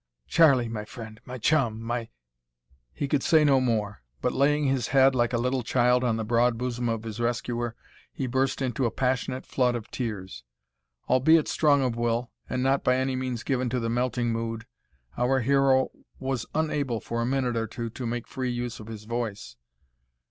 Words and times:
Charlie, 0.27 0.67
my 0.67 0.83
friend 0.83 1.19
my 1.25 1.37
chum 1.37 1.79
my" 1.79 2.09
He 2.91 3.07
could 3.07 3.21
say 3.21 3.43
no 3.43 3.61
more, 3.61 4.01
but, 4.19 4.33
laying 4.33 4.63
his 4.65 4.87
head 4.87 5.13
like 5.13 5.31
a 5.31 5.37
little 5.37 5.61
child 5.61 6.03
on 6.03 6.17
the 6.17 6.23
broad 6.25 6.57
bosom 6.57 6.89
of 6.89 7.03
his 7.03 7.19
rescuer, 7.19 7.75
he 8.11 8.25
burst 8.25 8.63
into 8.63 8.87
a 8.87 8.89
passionate 8.89 9.45
flood 9.45 9.75
of 9.75 9.91
tears. 9.91 10.43
Albeit 11.07 11.47
strong 11.47 11.83
of 11.83 11.95
will, 11.95 12.31
and 12.49 12.63
not 12.63 12.83
by 12.83 12.95
any 12.95 13.15
means 13.15 13.43
given 13.43 13.69
to 13.69 13.79
the 13.79 13.89
melting 13.89 14.31
mood, 14.31 14.65
our 15.19 15.41
hero 15.41 15.91
was 16.17 16.47
unable 16.55 16.99
for 16.99 17.21
a 17.21 17.25
minute 17.27 17.55
or 17.55 17.67
two 17.67 17.91
to 17.91 18.07
make 18.07 18.25
free 18.27 18.49
use 18.49 18.79
of 18.79 18.87
his 18.87 19.03
voice. 19.03 19.55